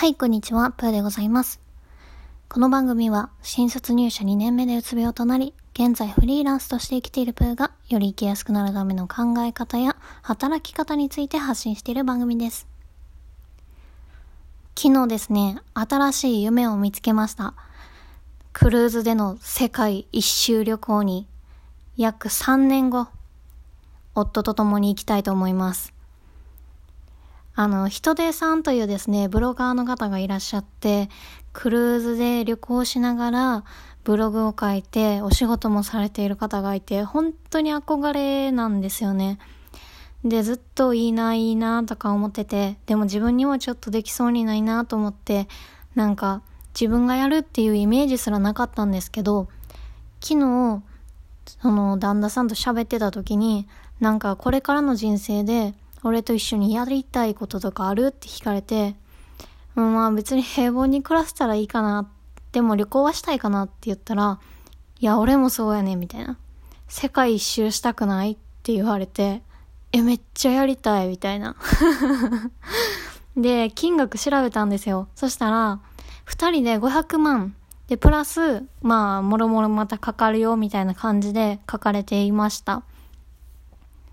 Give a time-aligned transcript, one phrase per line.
[0.00, 1.60] はい、こんにちは、プーでございます。
[2.48, 12.66] この番組は、新卒入社2年目でうつ病となり、現在フリーランスとして生きているプーが、より生きやすくなるための考え方や働き方について発信している番組です。
[14.74, 17.52] 昨日ですね、新しい夢を見つけました。
[18.54, 21.28] クルーズでの世界一周旅行に、
[21.98, 23.08] 約3年後、
[24.14, 25.92] 夫と共に行きたいと思います。
[27.60, 31.10] あの、人手さんというですね、ブロガーの方がいらっしゃって、
[31.52, 33.64] クルーズで旅行しながら、
[34.02, 39.38] ブログを書いて、お仕事もされている方がいて、本当に憧れなんですよね。
[40.24, 45.46] で、ずっといいな、いいな、とか思ってて、でも自分にはちょっとできそうにないなと思って、
[45.94, 46.40] なんか、
[46.72, 49.48] 自分がやるっていうイメージすらなかったんですけど、
[50.22, 50.82] 昨日、
[51.44, 53.68] その旦那さんと喋ってた時に、
[54.00, 58.06] なんかこれからの人生で、俺と一緒にやりたいこととかある？
[58.08, 58.96] って聞かれて、
[59.74, 62.08] まあ別に平凡に暮らせたらいいかな。
[62.52, 64.40] でも旅行はしたいかなって言ったら、
[64.98, 66.36] いや、俺もそうやね、みたいな。
[66.88, 69.42] 世界一周したくないって言われて、
[69.92, 71.56] え、めっちゃやりたい、みたいな。
[73.36, 75.08] で、金額調べたんですよ。
[75.14, 75.80] そしたら、
[76.24, 77.54] 二人で500万。
[77.86, 82.82] で、プラス、まあ、もろもろまたかかるよ、みたいな感じで書かれていました。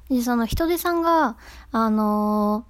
[0.10, 1.38] で、その人手さんが、
[1.72, 2.66] あの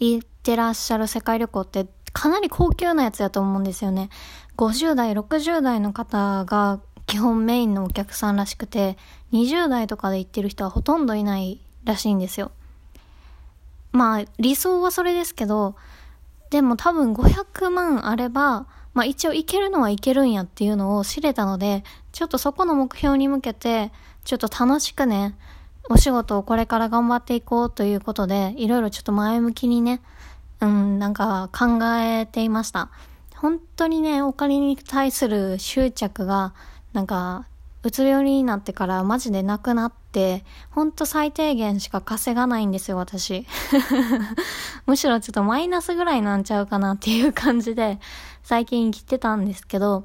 [0.00, 4.10] ー、行ってらっしゃる世界旅行ってかなり高級なやつやと思うんですよね。
[4.56, 8.96] 50代、60代の方が基本メインのお客さんらしくて、
[9.32, 12.52] 20代とかで行ってる人はほとんどいないらしいんですよ。
[13.92, 15.74] まあ、理想はそれですけど、
[16.50, 21.82] でも多分500万あれば、まあ一応いけるのはいけるんやっていうのを知れたので、
[22.12, 23.90] ちょっとそこの目標に向けて、
[24.24, 25.34] ちょっと楽しくね、
[25.88, 30.00] お仕事をこれから頑張っていこうということで、いろいろちょっと前向きにね、
[30.60, 32.90] うん、なんか考えていました。
[33.36, 36.54] 本当にね、お金に対する執着が、
[36.92, 37.46] なんか、
[37.82, 43.44] うつ病になってからマジでなくなって、ほんと最低限しか稼がないんですよ、私。
[44.86, 47.98] むしろちょっとマイナスぐらいなんちゃうかなっていう感じで、
[48.44, 50.04] 最近生きてたんですけど、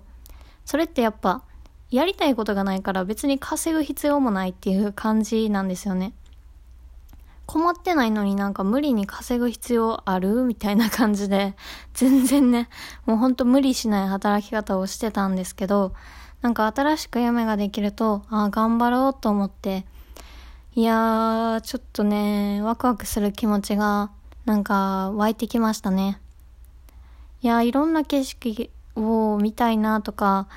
[0.65, 1.44] それってやっぱ、
[1.89, 6.13] やりたいことがないから別に稼ぐ必要もないっていう感じなんですよね。
[7.45, 11.55] 困ってないのになんか無理に稼ぐ必要あるみたいな感じで、
[11.93, 12.67] 全然ね、
[13.05, 15.93] もうほんと無理しない働き方をしてたんですけど、
[16.41, 19.85] なんか新しく夢ができると、ああ、頑張ろうと思って、
[20.75, 24.11] いやー、ちょっとね、ワクワクする気持ちが、
[24.45, 26.19] なんか湧いてきましたね。
[27.41, 30.47] いやー、いろんな景色を見たいなとか、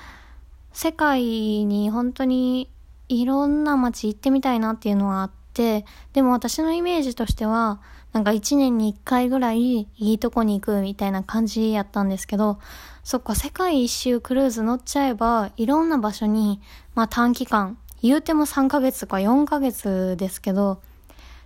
[0.82, 1.20] 世界
[1.66, 2.70] に本当に
[3.10, 7.82] いろんな街行ってみたいなっていうのはあって、でも私のイメージとしては、
[8.14, 12.58] なんか一年に一回ぐらいいいとこに行くみたいな感じやったんですけど、
[13.04, 16.62] そっか、世界一周クルーズ乗っちゃえば、いろんな場所に、
[16.94, 20.80] まあ短期間、言うても3ヶ月とか4ヶ月ですけど、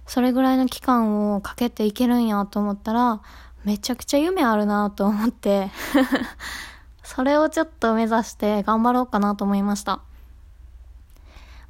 [0.07, 3.21] それぐらいの期間をかけていけるんやと思ったら、
[3.65, 5.73] めちゃくちゃ夢あるなと思って、
[7.15, 10.01] それをちょっと目指して頑張ろうかなと思いました。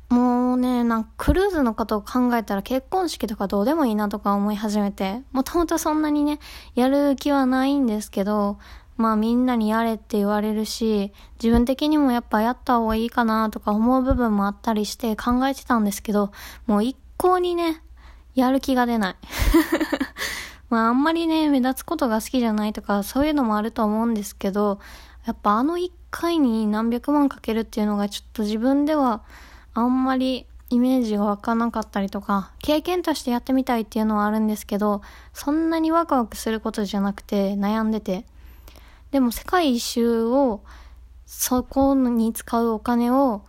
[0.08, 6.38] もうね、なんかクルーズのことを考えたら結婚式とかどうでもいいなとか思い始めて、もともとそんなにね、
[6.74, 8.58] やる気はないんですけど、
[8.96, 11.12] まあみんなにやれって言われるし、
[11.42, 16.32] 自分的にもやっぱやった方がいいかなとか思う部分もあったりして考えてたんですけど、
[16.66, 17.82] もう一向にね、
[18.34, 19.16] やる気が出ない。
[20.70, 24.80] まああんまりね、目立つことが好きじゃないとか、そういうのもあると思うんですけど、
[25.24, 29.22] やっぱあの一回に何百万かけるっていうのがちょっと自分では
[29.72, 35.02] あんまりイメージが湧かなかったりとか、経験としてやってみたいっていうのはあるんですけど、
[35.32, 38.26] そんなにワクワクすることじゃなくて悩んでて。
[39.10, 40.62] でも世界一周を、
[41.26, 43.42] そこに使うお金を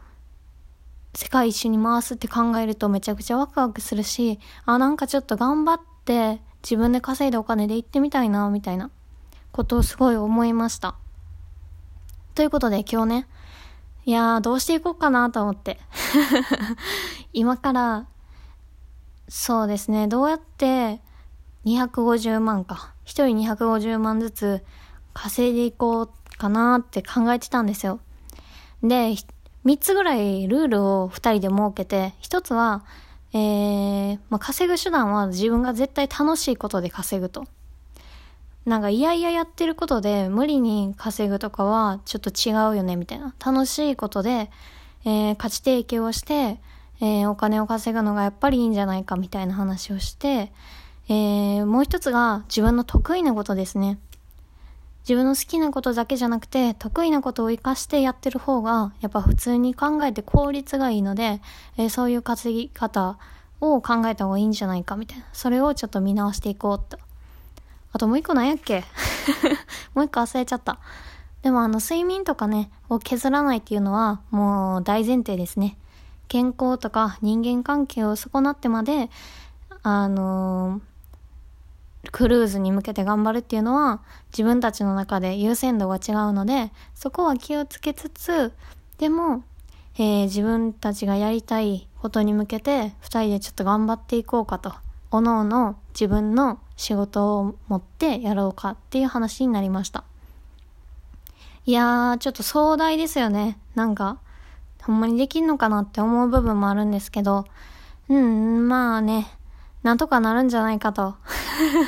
[1.15, 8.91] 世界一周に回すって考えるとめちゃくちゃワクワクするし、あ、なんかちょっと頑張って自分で稼いだお金で行ってみたいな、みたいな
[9.51, 10.95] ことをすごい思いました。
[12.35, 13.27] ということで今日ね、
[14.05, 15.79] いやーどうしていこうかなと思って。
[17.31, 18.07] 今から、
[19.29, 21.01] そうですね、どうやって
[21.63, 22.93] 250万か。
[23.05, 24.65] 一人250万ずつ
[25.13, 28.01] 稼いでいこうかなって考えてたんですよ。
[28.83, 29.15] で、
[29.63, 32.83] 3つぐらいルールを2人で設けて、1つは、
[33.31, 37.45] えー、まあ、稼ぐ手段は自分が絶対楽しいことで稼ぐと。
[38.65, 43.33] なんか、いやいややってることで無理に稼ぐとかはちょっと違うよね、みたいな。
[43.43, 44.49] 楽しいことで、
[45.05, 46.59] えー、価値提供をして、
[46.99, 50.51] えー、お金を稼ぐのがやっぱりいいんじゃないか、みたいな話をして、
[51.07, 53.99] えー、もう一つが自分の得意なことですね。
[55.07, 61.39] 自分の好きなことだけじゃなくて、得意なことを活かしてやってる方が、やっぱ普通に考えて効率がいいので、
[61.77, 63.19] えー、そういう稼ぎ方
[63.61, 65.25] を考えた方がいいんじゃないかみたいな。
[65.33, 66.97] それをちょっと見直していこうと。
[67.95, 68.83] あともう一個何やっけ？
[69.95, 70.79] もう一個忘れちゃった。
[71.43, 75.77] でもあの睡眠とかね、を削らないっていうのはもう大前提ですね。
[76.27, 79.09] 健康とか人間関係を損なってまで、
[79.81, 80.81] あのー
[82.11, 84.01] クルーズに向けて頑張るっていうのは
[84.31, 88.53] 自分たちの中で優先度が違うのでそこは気をつけつつ
[88.99, 89.43] でも、
[89.95, 94.73] えー、自分たちがやりたいことに向けて2人でちょっと頑張っていこうかと
[95.09, 100.03] おのおの自分の仕事を持ってやろうかっていう話になりました。
[101.65, 103.57] いやーちょっと壮大ですよね。
[103.75, 104.19] なんか
[104.83, 107.45] ほんまにできんのかなって思う部分もあるんですけど。
[108.07, 109.27] うんまあね。
[109.81, 111.15] なんとかなるんじゃないかと。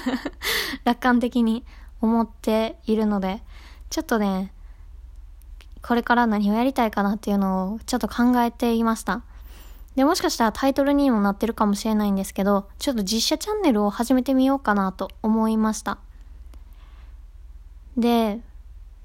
[0.83, 1.63] 楽観的に
[2.01, 3.43] 思っているので、
[3.89, 4.51] ちょっとね、
[5.81, 9.21] これから何をやりたいかなっていうのをちょっと考えていました。
[9.97, 15.97] で、もしかしたらタイトルにもなってるかもしれないんですけど、ちょっと実写チャンネルを始めてみようかなと思いました。
[17.97, 18.39] で、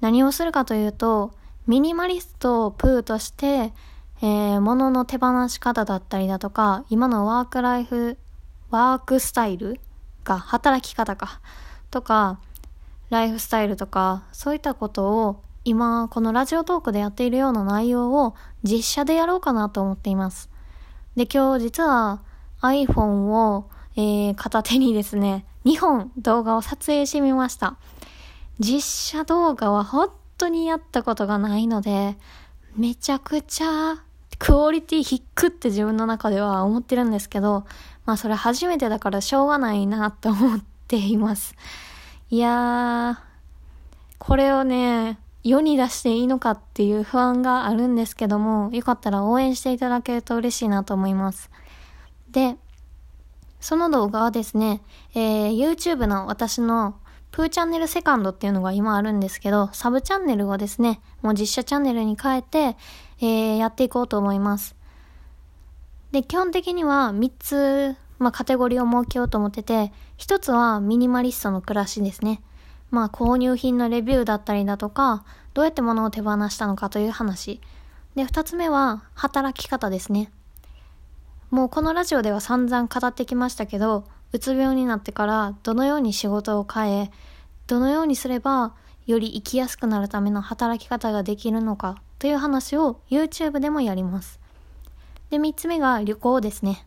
[0.01, 1.33] 何をするかというと、
[1.65, 3.73] ミニマリストをプーとして、
[4.21, 8.19] えー、物の手放し方だったりだとか、今のワークライフ
[8.69, 9.79] ワークスタイル
[10.23, 11.41] か、働き方か、
[11.89, 12.37] とか、
[13.09, 20.52] ライフスタイルとか、そういったことを今、このラジオトークでやっているような内容を実写でやろうかなと思っています。
[21.15, 22.21] で、今日実は
[22.61, 27.77] iPhone を、えー、片手にですね、2本動画を撮影してみました。
[28.59, 32.17] 実写動画は本当にやったことがないので、
[32.75, 34.03] めちゃくちゃ
[34.39, 37.65] クオリティ低って自分の中では思ってるんですけど、
[38.05, 41.55] まあそれ初めてだからしょうがないなと思っています。
[42.29, 43.17] いやー、
[44.17, 51.51] これをね、世に出していいのかっていう不安があるんですけども、よかったら応援していただけると嬉しいなと思います。
[52.31, 52.55] で、
[53.59, 54.81] その動画はですね、
[55.13, 56.95] えー、YouTube の私の
[57.31, 62.77] プーチャンネルセカンドっていうのが今あるんですけど、サブチャンネルをですね、もう実写チャンネルに変えて、
[63.19, 64.75] えー、やっていこうと思います。
[66.11, 72.41] で、基本的には3つ、まあ、カテゴリーを設けようと思ってて、1つはミニマリストの暮らしですね。
[72.93, 75.25] まあ、購入品のレビューだったりだとか、
[75.55, 77.59] どうやって物を手放したのかという話。
[78.13, 80.31] で、2つ目は働き方ですね。
[81.49, 87.11] もうこのラジオでは散々語ってきましたけど、うつ病になってからどのように仕事を変え、
[87.65, 88.75] どのようにすれば
[89.07, 94.39] より生きやすくなるための働き方ができるのかという話を YouTube でもやります。
[95.31, 96.85] で、3つ目が旅行ですね。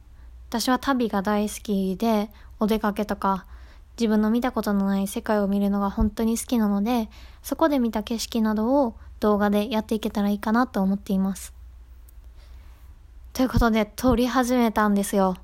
[0.50, 2.31] 私は旅が大好きで、
[2.61, 3.44] お出かけとか、
[3.98, 7.08] 自分の見たことのない世界を見るのが本当に好きなので、
[7.43, 11.54] そこで見た景色などを動画でやっていけたらいいかなと思っています。
[13.32, 15.37] ということで、撮り始めたんですよ。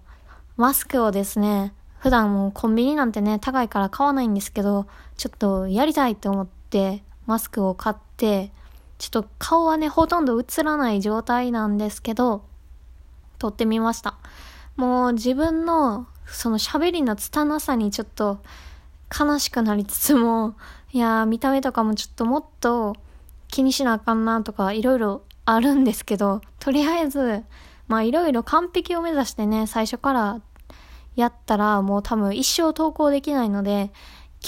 [0.56, 8.50] マスクをですね、普段もコンビニなんてね、高いから買わないんですけど、ちょっとやりたいと思って、マスクを買って、
[8.98, 12.44] ちょっと顔はね、ほとんど映らない状態なんですけど、
[13.38, 14.16] 撮ってみました。
[14.76, 18.40] もう自分のその喋りの拙さにちょっと
[19.19, 20.54] 悲しくなりつつも、
[20.92, 22.96] いやー見た目とかもちょっともっと
[23.48, 27.43] 気にしなあかんなとかいろいろあるんですけど、とりあえず、
[27.88, 30.41] まあいろいろ完璧を目指してね、最初から
[31.17, 33.91] やったらもう多分一生投稿できないので、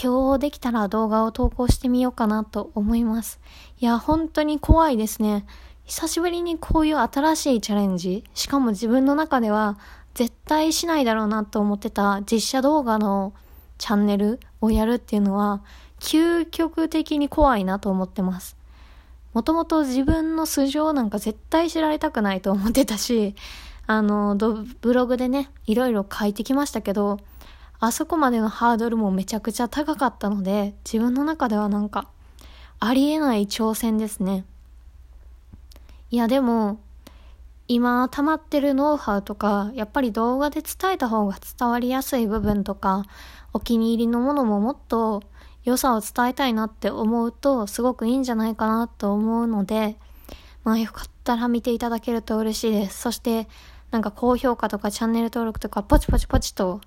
[0.00, 3.40] 今日できたら動画を投稿してみようかなと思います。
[3.78, 5.46] いや、本当に怖いですね。
[5.84, 9.78] 久しぶりにこういう新しいチャレンジ、しかも自分の中では
[10.14, 13.32] 絶対しないだろうなと思ってた実写動画の
[13.78, 15.62] チャンネルをやるっていうのは、
[16.00, 18.56] 究極的に怖いなと思ってます。
[19.32, 23.34] もともと自分の素性なんか絶対知られたくないと思ってたし、
[23.86, 24.36] あの、
[24.80, 27.18] ブログでね、いろいろ書いてきましたけど、
[27.80, 32.08] あそこまでのハードルもめちゃくちゃ高かったので、自分の中ではなんか、
[32.78, 34.44] ありえない挑戦ですね。
[36.10, 36.78] いやでも、
[37.66, 43.04] 今溜まってるノウハウとか、やっぱり動画で伝えた方が伝わりやすい部分とか、
[43.52, 45.22] お気に入りのものももっと
[45.64, 49.96] 良さを伝えたいなって思うと、すごくいいんじゃないかなと思うので、
[50.62, 53.00] まあよかったら見ていただけると嬉しいです。
[53.00, 53.48] そして、
[53.90, 56.80] なんか高評価とかチャンネル登録とかポチポチポチと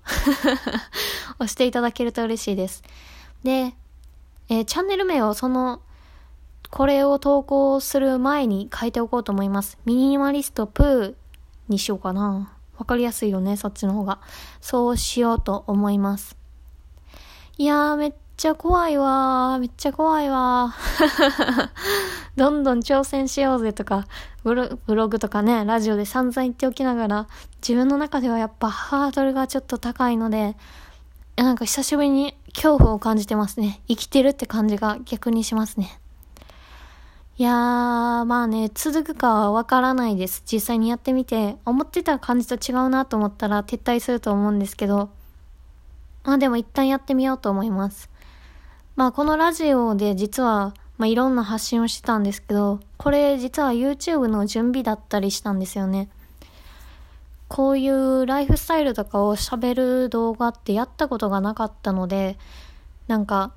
[1.40, 2.82] 押していただけると嬉しいです。
[3.42, 3.74] で、
[4.50, 5.80] えー、チャンネル名をその
[6.70, 9.78] これを投稿する前に書いておこうと思います。
[9.84, 11.14] ミニマリストプー
[11.68, 12.52] にしようかな。
[12.78, 14.20] わかりやすいよね、そっちの方が。
[14.60, 16.36] そうしようと思います。
[17.56, 19.58] いやー、めっちゃ怖いわー。
[19.58, 21.68] めっちゃ怖いわー。
[22.36, 24.06] どんどん挑戦しようぜとか
[24.44, 27.26] ブロ、ブログとかね、ラジオで散々言っておきながら、
[27.60, 30.56] 自分の中ではやっぱハードルがちょっと高いので、
[31.36, 33.80] なんか久しぶりに恐怖を感じてますね。
[33.88, 35.98] 生きてるって感じが逆にしますね。
[37.38, 40.42] いやー、まあね、続くかはわからないです。
[40.44, 45.10] 実際にやってみて、思ってた感じと違うなと思ったら撤退すると思うんですけど、
[46.24, 48.10] まあでも一旦やってみようと思います。
[48.96, 56.08] まあこのラジオで実は、まあいろんな発信をしてたんですけど、これ実は YouTube の準備だったりしたんですよね。
[57.46, 62.36] こういうライフスタイルとかを喋る動画ってやったことがなかったので、
[63.06, 63.52] なんか、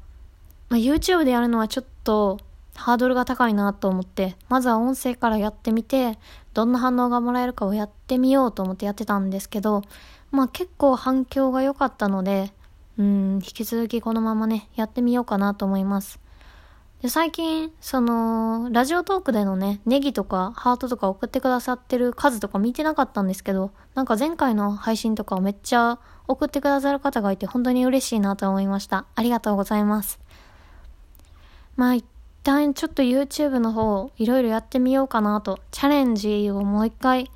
[0.69, 2.38] まあ、YouTube でやるのはちょっと
[2.81, 6.17] ハードルが高いなと思って、まずは音声からやってみて、
[6.53, 9.83] どんな反応がもらえるかをやってみようと思ってやってたんですけど、
[10.31, 12.51] まあ結構反響が良かったので、
[12.97, 16.19] うん、引き続きこのままね、やってみようかなと思います。
[17.01, 29.05] で、最近、その、ラジオトークでのね、ネギとかハートとか送ってくださってる数とか見てなかったんですけど、なんか前回の配信とかをめっちゃ送ってくださる方がいて本当に嬉しいなと思いました。
[29.15, 30.19] ありがとうございます。
[31.75, 31.97] まあ、
[32.43, 37.29] 旦ちょっと YouTube の方、いろいろやってみようかなと、チャレンジをもう一回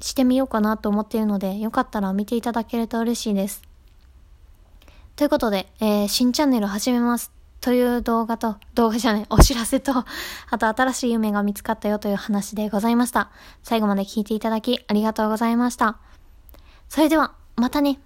[0.00, 3.62] してみようかなと思っているので、よかったら見ていただけると嬉しいです。
[5.16, 7.32] ということで、えー、新チャンネル始めます。
[7.60, 9.92] という動画と、動画じゃない、お知らせと、
[10.50, 13.30] あと新しい夢が見つかったよという話でございました。
[13.62, 15.98] 最後まで聞いていただきありがとうございました。
[16.88, 18.00] それでは、またね。